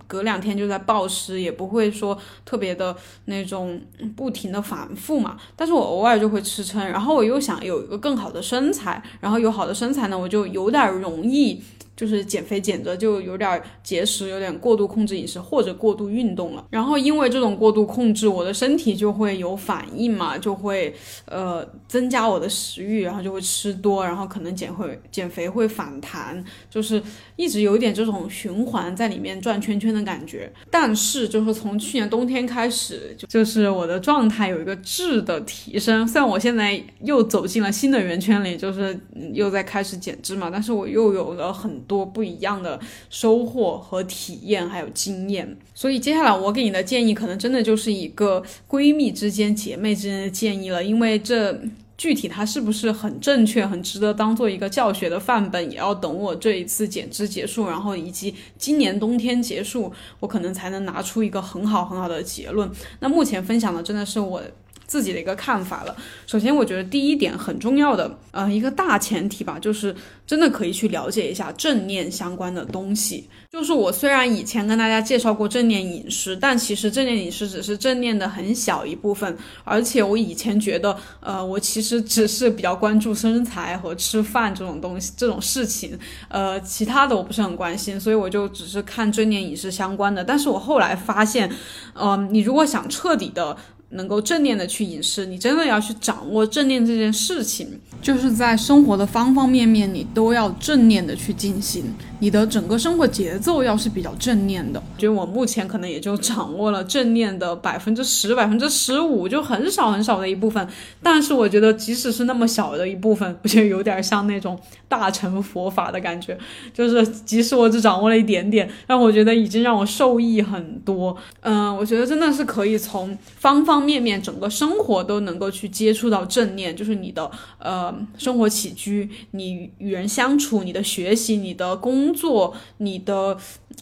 [0.07, 3.79] 隔两天就在暴食，也不会说特别的那种
[4.15, 11.61] 不停的反复嘛，但是我偶尔就会吃撑，然后我又想有一个更好的身材，然后有好的身材呢，我就有点容易。
[11.97, 16.63] 就是减肥减着就有点节食，有点过度控制饮食或者过度运动了。
[16.69, 20.93] 然后因为这种过度控制，我的身体就会有反应嘛，就会
[21.25, 27.01] 呃增加我的食欲，然后就会吃多，然后可能减会减肥会反弹，就是
[27.35, 30.53] 一直有一点这种循环在里面转圈圈的感觉。
[30.69, 36.07] 但是就是从去年冬天开始，就就是我的状态有一个质的提升。
[36.07, 38.95] 虽然我现在又走进了新的圆圈里，就是
[39.33, 41.75] 又在开始减脂嘛，但是我又有了很。
[41.87, 45.57] 多不一样的收获和体验，还有经验。
[45.73, 50.83] 所以接下来我给你的建议，可能真的就是一个闺蜜之间、姐妹之间的建议了。
[50.83, 51.59] 因为这
[51.97, 62.69] 具体它是不是很正确、很值得当做一个教学的范本，也要等我这一次减脂结束，然后以及今年冬天结束，我可能才能拿出一个很好很好的结论。
[62.99, 64.41] 那目前分享的真的是我。
[64.87, 65.95] 自己的一个看法了。
[66.25, 69.95] 首先，我觉得第一点很重要的，呃，一个大前提吧，就是
[70.25, 73.29] 真的可以去了解一下正念相关的东西。
[73.51, 79.37] 就是我虽然以前跟大家介绍过正念饮食，但其实正念饮食只是正念的很小一部分。
[79.63, 85.97] 而且我以前觉得，呃，我其实只是比较关注身材和吃饭这种东西这种事情，
[86.29, 90.23] 呃，其他的我不是很关心，所以我就只是看正念饮食相关的。
[90.23, 91.51] 但是我后来发现，
[91.93, 93.57] 嗯，你如果想彻底的。
[93.89, 101.83] 能够正念的去饮食，你真的要去掌握正念这件事情，就是在生活的方方面面，你都要正念的去进行。
[102.19, 110.67] 你的整个生活节奏要是比较正念的，觉得我目前可能也就掌握了正念的百分之十、百分之十五，就很少很少的一部分。
[111.03, 116.35] 但是我觉得，即使是那么小的一部分，我觉得有点像那种大乘佛法的感觉，
[116.73, 121.15] 就是即使我只掌握了一点点，但我觉得已经让我受益很多。
[121.41, 131.77] 嗯，我觉得真的是可以从方方方面面，整个生活都能够去接触到正念，就是你的呃生活起居，你与人相处，你的学习，你的。
[131.77, 133.37] 工作，你的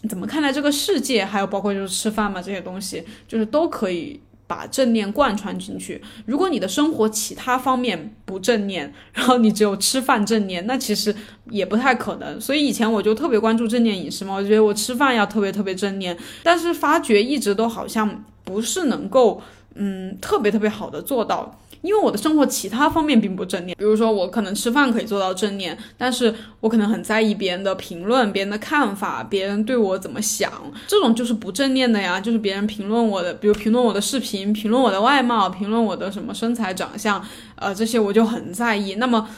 [0.10, 6.02] 怎么看待这个世界，还有包括就是吃饭嘛，这些东西，就是都可以把正念贯穿进去。
[6.26, 11.16] 如果你的生活其他方面不正念，然后你只有吃饭正念，那其实
[11.50, 12.40] 也不太可能。
[12.40, 19.42] 所以以前我就特别关注正念饮食嘛，我觉得我吃饭要特别特别正念，但是发觉一直都好像不是能够
[19.76, 21.60] 嗯特别特别好的做到。
[21.82, 30.52] 因为我的生活其他方面并不正念，比如说我可能吃饭可以做到正念，但是我可能很在意别人的评论、别人的看法、别人对我怎么想，
[30.88, 32.20] 这种就是不正念的呀。
[32.20, 37.24] 就是别人评论我的，比如评论我的视频、评论我的外貌、评论我的什么身材、长相，
[37.56, 38.96] 呃，这些我就很在意。
[38.96, 39.30] 那么，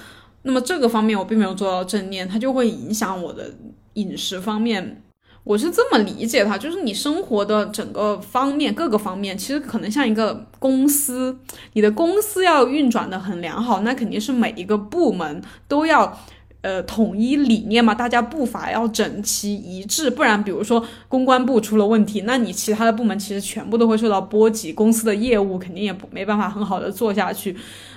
[0.44, 3.52] 那么这个方面我并没有做到正念，它就会影响我的
[3.96, 5.02] 饮食方面。
[5.48, 11.38] 我是这么理解它，就是你生活的整个方面各个方面，其实可能像一个公司，
[11.72, 16.20] 你的公司要运转的很良好，那肯定是每一个部门都要，
[16.60, 27.56] 呃，统一理念嘛，大家步伐要整齐一致，不然比如说公关部出了问题，那你其他的部门其实全部都会受到波及，公司的业务肯定也没办法很好的做下去，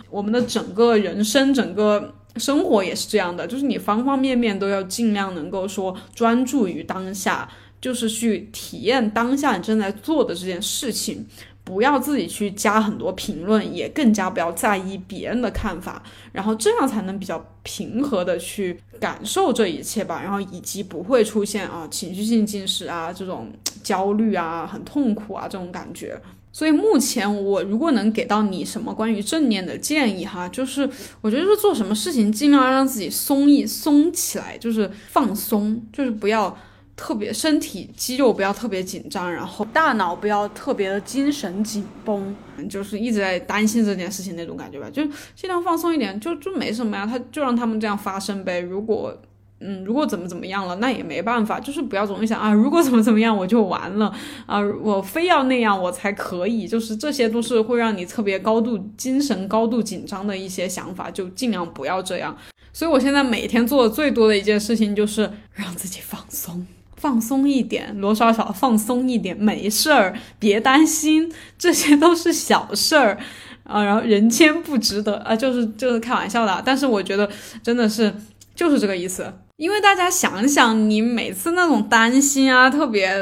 [0.09, 2.15] 我们的整个人生整个。
[2.37, 7.49] 生活也是这样的，就是你方方面面都要尽量能够说专注于当下，
[7.81, 11.27] 就是去体验当下你正在做的这件事情，
[11.65, 23.51] 不要自己去加很多评论，也更加不要在意别人的看法，然后这样才能比较平和的去感受这一切吧，然后以及不会出现啊情绪性进食啊这种
[23.83, 26.21] 焦虑啊很痛苦啊这种感觉。
[26.53, 30.89] 所以目前我如果能给到你什么关于正念的建议哈，就是
[31.21, 36.57] 我觉得是做什么事情尽量让自己松一松起来，就是放松，就是不要
[36.97, 42.37] 特别身体肌肉不要特别紧张，然后大脑不要特别的精神紧绷，
[42.69, 45.03] 就是一直在担心这件事情那种感觉吧，就
[45.35, 48.61] 尽量放松一点，就就没什么呀，他就让他们这样发生呗。
[48.61, 49.17] 如果
[49.61, 54.11] 嗯，如果怎么怎么样了，那也没办法，就是不要总是想啊，如果怎么怎么样我就完了
[54.47, 62.35] 啊，我非要那样我才可以，就是这些都是会让你特别高度精神高度紧张的一些想法，就尽量不要这样。
[62.73, 73.19] 所以我现在每天做的最多的一件事情就是让自己放松，放松一点，罗少少放松一点，没事儿，别担心，这些都是小事儿
[73.65, 77.29] 啊，然后人间不值得啊，就是就是开玩笑的，但是我觉得
[77.63, 78.15] 真的是
[78.55, 79.31] 就是这个意思。
[79.61, 83.13] 因为大家想想，你每次那种担心啊，特别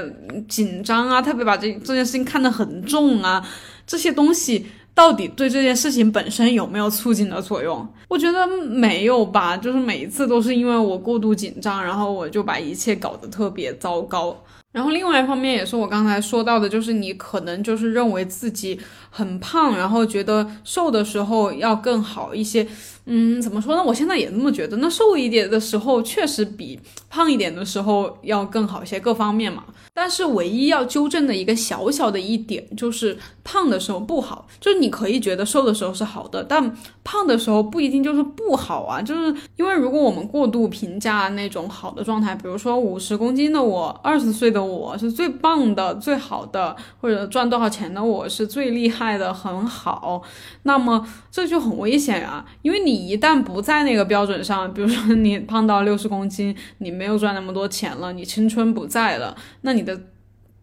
[0.46, 3.44] 紧张啊，特别把这这件事情看得很重啊，
[3.85, 7.85] 这些东西到底对这件事情本身有没有促进的作用？
[8.07, 14.44] 我觉得没有吧，就是每一次都是因为我过度紧张，然后我就把一切搞得特别糟糕。
[14.70, 18.79] 然后另外一方面也是我刚才说到的，就是你可能就是认为自己
[19.18, 22.64] 很胖，然后觉得瘦的时候要更好一些。
[23.11, 23.83] 嗯，怎么说呢？
[23.83, 24.76] 我现在也这么觉得。
[24.76, 26.78] 那瘦一点的时候，确实比
[27.09, 29.64] 胖一点的时候要更好一些，各方面嘛。
[29.94, 34.46] 但是唯一要纠正的一个小小的一点，就是胖的时候不好。
[34.61, 39.00] 就是你可以觉得瘦的时候是好的，但胖的时候不一定就是不好啊。
[39.00, 50.23] 就是因为如果我们过度评价那种好的状态，比如说五十公斤的我，二十岁的我是最棒的、最好的，或者赚多少钱的我是最厉害卖的、很好，
[50.64, 52.44] 那么这就很危险啊。
[52.62, 59.83] 因为你一旦不在那个标准上，比如说你胖到六十公斤，你没有赚那么多钱了，你青春不在了，那你。
[59.83, 59.99] 的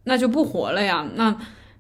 [0.08, 1.36] 那就不活了呀，那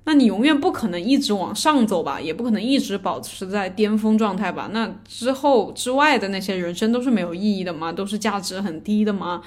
[0.05, 4.67] 那你永远不可能一直往上走吧，也不可能一直保持在巅峰状态吧？
[4.73, 7.93] 那之后之外的那些人生都是没有意义的吗？
[7.93, 9.43] 都是价值很低的吗？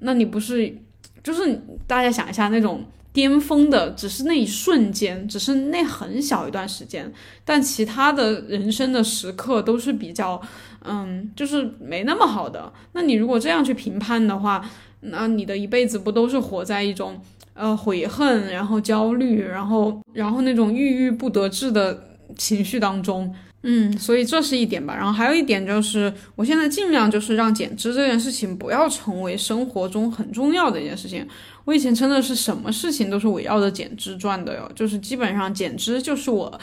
[0.00, 0.76] 那你不是
[1.22, 7.12] 就是大家想一下，那种巅峰的只是那一瞬间，只是那很小一段时间，
[7.44, 10.40] 但其他的人生的时刻都是比较
[10.84, 12.72] 嗯，就是没那么好的。
[12.92, 14.64] 那你如果这样去评判的话，
[15.00, 17.20] 那你的一辈子不都是活在一种？
[17.54, 22.04] 呃，悔恨，然后焦虑，然后，然后那种郁郁不得志的
[22.36, 23.34] 情绪当中，
[23.70, 24.96] 嗯，所以这是一点吧。
[24.96, 31.26] 然后还有一点就是，我现在尽量就是让减脂这件事情不要成为生活中很重要的一件事情。
[31.68, 36.58] 我以前真的是什么事情都是围绕着减脂转的哟，就是基本上减脂就是我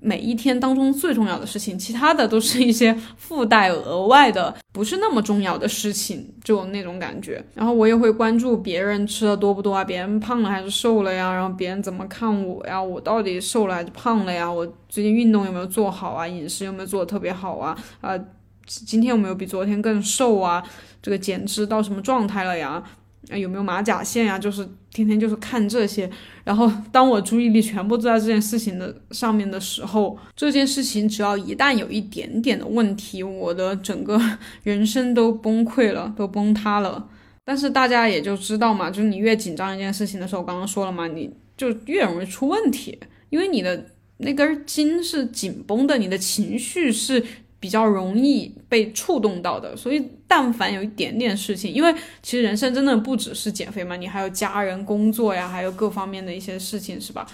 [0.00, 7.44] 每一天当中最重要的事情，其他的都是一些附带额外的，不是那么重要的事情，就那种感觉。
[7.52, 11.30] 然后我也会关注别人吃的多不多啊，别人胖了还是瘦了呀？
[11.34, 12.82] 然后别人怎么看我呀？
[12.82, 14.50] 我到底瘦了还是胖了呀？
[14.50, 16.26] 我最近运动有没有做好啊？
[16.26, 17.76] 饮食有没有做的特别好啊？
[18.00, 18.18] 啊，
[18.64, 20.64] 今天有没有比昨天更瘦啊？
[21.02, 22.82] 这个减脂到什么状态了呀？
[23.30, 24.38] 啊，有没有马甲线呀？
[24.38, 26.08] 就是天天就是看这些，
[26.44, 34.20] 然后当我注意力全部都在这件事情的上面的时候，这件事情只要一旦有一点点的问题，我的整个
[34.62, 37.08] 人生都崩溃了，都崩塌了。
[37.44, 42.98] 但是大家也就知道嘛，就是你越紧张一件事情的时候，刚刚说了嘛，你就越容易出问题，
[43.30, 43.86] 因为你的
[44.18, 47.24] 那根筋是紧绷的，你的情绪是。
[47.58, 57.26] 比较容易被触动到的，所以但凡有一点点事情，因为其实人生真的不只是减肥嘛，你还有家人、工作呀，还有各方面的一些事情，是吧？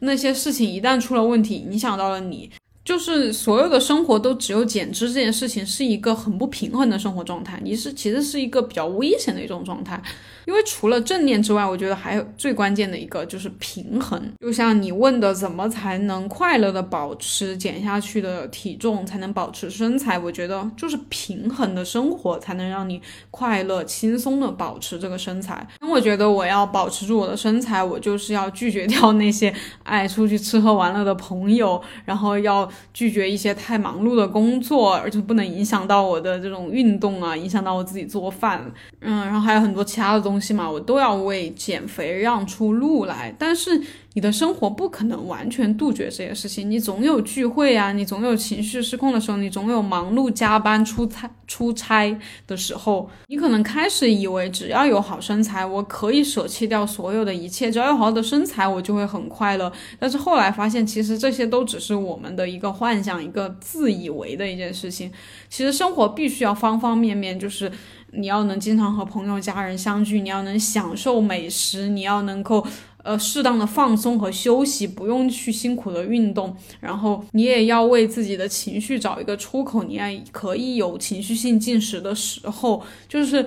[0.00, 2.50] 那些事情一旦出了问题，影响到了你。
[2.82, 10.02] 就是所有的生活都只有减脂这件事情是一个很不平衡的生活状态，你是其实是一个比较危险的一种状态，
[10.46, 14.20] 因为除了正念之外，我觉得还有最关键的一个就是平衡。
[14.40, 20.18] 就像你问的，怎么才能快乐的保持减下去的体重，才能保持身材？
[20.18, 25.66] 我觉得就是平衡的生活才能让你快乐轻松的保持这个身材。
[25.80, 32.70] 那我觉得我要保持住我的身材，我就是要拒绝掉那些爱出去吃喝玩乐的朋友，然后要。
[32.92, 38.70] 拒绝一些太忙碌的工作，而且不能影响到我的这种运动啊，影响到我自己做饭，
[39.00, 43.34] 嗯，然后还有很多其他的东东西嘛，我都要为减肥让出路来。
[43.36, 43.82] 但是。
[44.14, 53.08] 你的生活不可能完全杜绝这些事情，你总有聚会啊，你总有情绪失控的时候，你总有忙碌加班出差出差的时候。
[53.28, 59.72] 你可能开始以为只要有好身材，我可以舍弃掉所有的一切，只要有好的身材，我就会很快乐。
[59.98, 65.12] 但是后来发现，其实这些都只是我们的一个幻想，一个自以为的一件事情。
[65.48, 67.70] 其实生活必须要方方面面，就是
[68.10, 72.66] 你要能经常和朋友家人相聚，你要能享受美食，你要能够。
[73.02, 83.46] 呃，适当的放松和休息，不用去辛苦的运动，然后你也要为自己的情绪找一个出口，你也可以有情绪性进食的时候，就是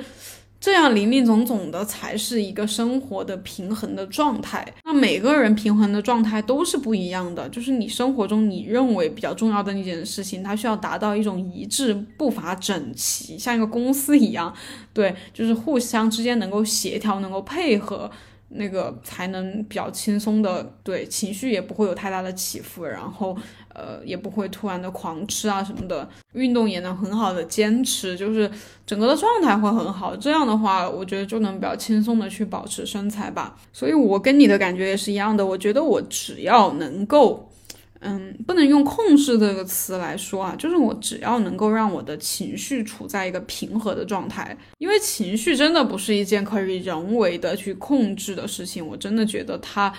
[0.60, 4.66] 这样林林总总的才是一个生活的平衡的状态。
[4.86, 14.54] 那每个人平衡的状态都是不一样的，就是你生活中你认为比较重要的那件事情，它需要达到一种一致、步伐整齐，像一个公司一样，
[14.94, 18.10] 对，就是互相之间能够协调、能够配合。
[18.56, 23.36] 那个才能比较轻松的，对情绪也不会有太大的起伏，然后
[23.74, 28.50] 呃也不会突然的狂吃啊什么的，运动也能很好的坚持，就是
[28.86, 30.16] 整个的状态会很好。
[30.16, 33.58] 这样的话，我觉得就能比较轻松的去保持身材吧。
[33.72, 37.50] 所以我跟你的感觉也是一样的，我觉得我只要能够。
[38.04, 49.94] 嗯，不能用控制这个词来说啊，就是我只要能够让我的情绪处在一个平和的状态，因为情绪真的不是一件可以人为的去控制的事情，我真的觉得它。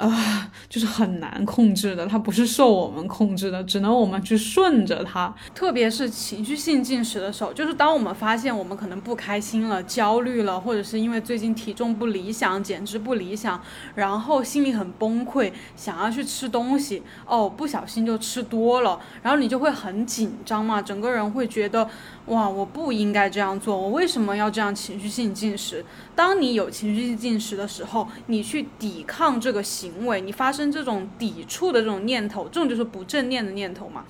[0.00, 5.32] 啊，就是很难控制的，它不是受我们控制的，只能我们去顺着它。
[5.54, 13.60] 特别是情绪性进食的时候，就是当我们发现我们可能不开心了、焦虑了，或者是因为最近体重不理想、减脂不理想，
[13.94, 21.88] 然后心里很崩溃，想要去吃东西，哦，不小心就吃多了，然后你就会很紧张嘛，整个人会觉得。
[22.26, 25.84] 哇，我不应该这样做，我为什么要这样情绪性进食？
[26.14, 34.04] 当你有情绪性进食的时候，你去抵抗这个行行为，你发生这种抵触的这种念头，这种就是不正念的念头嘛。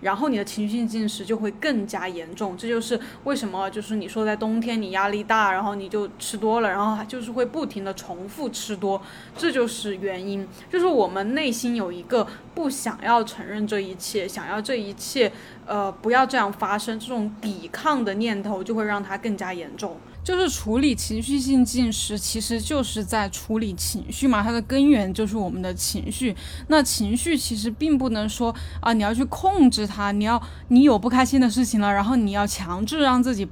[0.00, 9.00] 然后你的情绪性进食就会更加严重，这就是为什么就是你说在冬天你压力大，然后你就吃多了，然后就是会不停的重复吃多，
[9.34, 15.32] 这就是原因，就是我们内心有一个不想要承认这一切，想要这一切
[15.64, 19.96] 呃不要这样发生，这种抵抗的念头就会让它更加严重。
[20.24, 26.34] 就是处理情绪性进食，其实就是在处理情绪嘛，它的根源就是我们的情绪。
[26.68, 33.46] 那情绪其实并不能说啊，你要去控制它，你要你有不开心的事情了，然后你要强制让自己。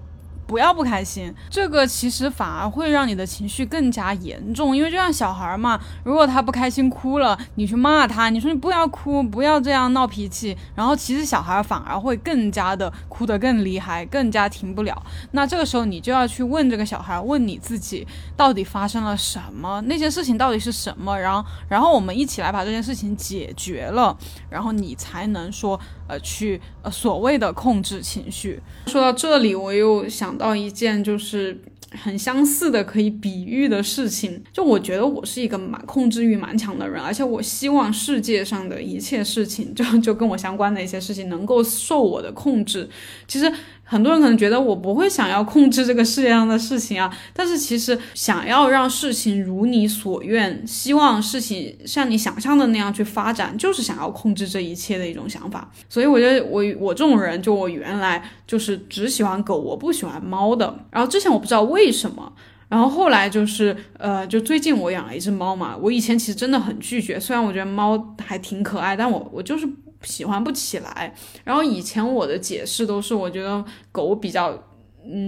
[0.53, 4.77] 不要不开心，这个其实反而会让你的情绪更加严重。
[4.77, 15.03] 因为就像小孩嘛，如果他不开心哭了，你去骂他，你说你不要哭，不要这样闹脾气，然后其实小孩反而会更加的哭得更厉害，更加停不了。
[15.31, 24.15] 那这个时候你就要去问这个小孩，问你自己到底发生了什么，那些事情到底是什么，然后然后我们一起来把这件事情解决了，
[24.51, 25.81] 然后你才能说。
[26.09, 28.61] 呃，去呃所谓的控制情绪。
[28.87, 31.61] 说到这里，我又想到一件，就是
[31.93, 34.43] 很相似的可以比喻的事情。
[34.53, 42.89] 就我觉得我是一个蛮控制欲蛮强的人，而且我希望世界上的一切事情，就就跟我相关的一些事情能够受我的控制。
[43.27, 43.53] 其实。
[43.93, 55.71] 很多人可能觉得我不会想要控制这个世界上的事情啊，但是其实想要让事情如你所愿，希望事情像你想象的那样去发展，就是想要控制这一切的一种想法。
[55.91, 60.75] 所以我觉得我我这种人，就我原来就是只喜欢狗，我不喜欢猫的。
[60.91, 62.33] 然后之前我不知道为什么，
[62.71, 65.77] 然后后来就是呃，就最近我养了一只猫嘛。
[65.79, 69.69] 我以前其实真的很拒绝，虽然我觉得猫还挺可爱，但我我就是。
[70.03, 74.53] 喜欢不起来，然后以前我的解释都是，我觉得狗比较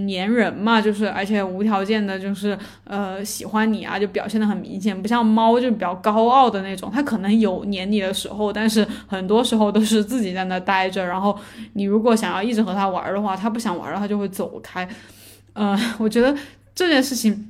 [0.07, 11.37] 粘人嘛，就是而且无条件的，就是呃喜欢你啊，就表现的很明显，不像猫就比较高傲的那种，它可能有粘你的时候，但是很多时候都是自己在那待着，然后
[11.73, 14.87] 你如果想要一直和它玩的话，它不想玩了，它就会走开。
[15.51, 16.33] 呃，我觉得
[16.73, 17.49] 这件事情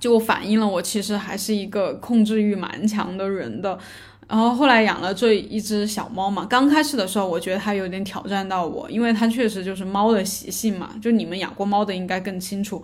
[0.00, 3.78] 就反映了我其实还是一个控制欲蛮强的人的。
[4.28, 12.82] 然后后来养了这一只小猫嘛，刚开始的时候我觉得它有点挑战到我，因为它确实就是猫的习性嘛，就你们养过猫的应该更清楚，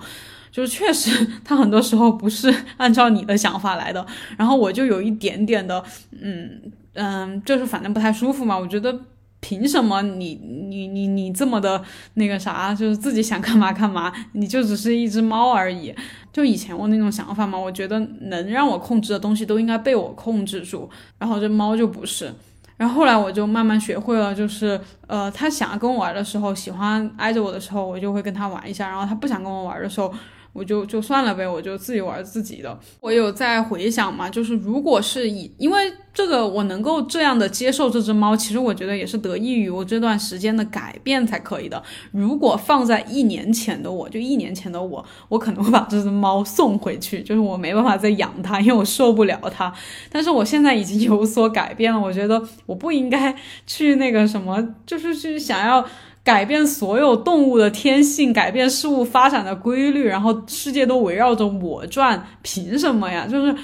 [0.50, 4.04] 就是确实它很多时候不是按照你的想法来的，
[4.38, 5.84] 然后我就有一点点的，
[6.20, 8.98] 嗯嗯，就是反正不太舒服嘛，我觉得。
[9.46, 11.84] 凭什么你你你你这么的
[12.14, 15.94] 那个啥，就是自己想干嘛干嘛，你就只是一只猫而已。
[16.34, 22.34] 就以前我那种想法嘛，我觉得能让我控制的东西都应该被我控制住，然后这猫就不是。
[22.76, 30.12] 然后后来我就慢慢学会了，就是呃，它想要跟我玩的时候，喜欢挨着我的时候，我就会跟它玩一下；然后它不想跟我玩的时候。
[30.54, 32.78] 我就就算了呗，我就自己玩自己的。
[33.00, 41.82] 我有在回想嘛，就是如果是以，因为这个我能够这样的接受这只猫，其实我觉得也是得益于我这段时间的改变才可以的。
[42.12, 49.74] 如果放在一年前的我，就一年前的我，我可能会把这只猫送回去，就是我没办法再养它，因为我受不了它。
[50.08, 53.34] 但是我现在已经有所改变了，我觉得我不应该
[53.66, 55.84] 去那个什么，就是去想要。
[56.24, 63.26] 改变所有动物的天性，改变事物发展的规律，然后世界都围绕着我转，凭什么呀？
[63.26, 63.54] 就是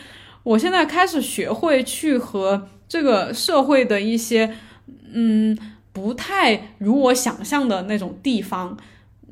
[0.43, 4.55] 我现在开始学会去和这个社会的一些，
[5.11, 5.59] 嗯，
[5.93, 8.77] 不太如我想象的那种地方，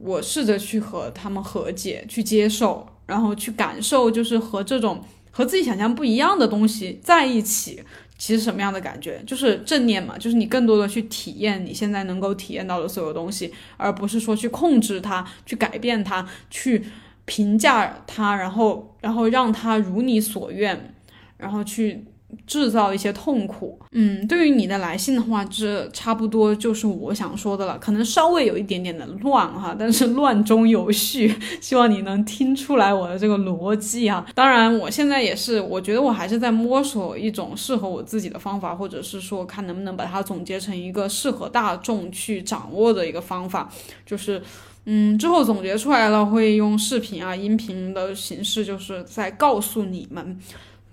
[0.00, 7.82] 我试着去和他们和解，去接受，然后去感受，就是和这种和自己想象不一样的东西在一起。
[8.18, 16.84] 其实什么样的感觉，就是正念嘛，就是你更多的去体验你现在能够体验到的所有东西，而不是说去控制它、去改变它、去
[17.24, 20.94] 评价它，然后然后让它如你所愿，
[21.38, 22.04] 然后去。
[22.46, 34.26] 制造一些痛苦，嗯，对于你的来信的话，这差不多就是我想说的了，可能稍微有一点点的乱哈，但是乱中有序， 希望你能听出来我的这个逻辑啊。
[34.34, 43.70] 当然，我现在也是，我觉得我还是在摸索一种适合我自己的方法，或者是说看能不能把它总结成一个适合大众去掌握的一个方法，
[44.04, 44.42] 就是，
[44.84, 50.38] 嗯，之后总结出来了，会用视频啊、音频的形式，就是在告诉你们。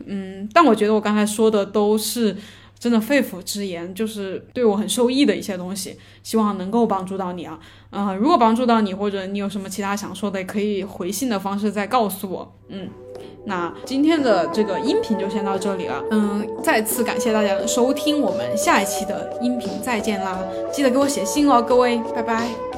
[0.05, 2.35] 嗯，但我觉得我刚才说的都是
[2.77, 7.59] 真的肺腑之言，就是对我很受益的一些东西，希望能够帮助到你啊。
[7.89, 12.53] 啊，如果帮助到你，或者你有什么其他想说的，也可以回信的方式再告诉我。
[12.67, 12.89] 嗯，
[13.45, 16.03] 那今天的这个音频就先到这里了。
[16.11, 20.37] 嗯，再次感谢大家的收听，我们下一期的音频再见啦！
[20.71, 22.74] 记得给我写信哦，各位，拜拜。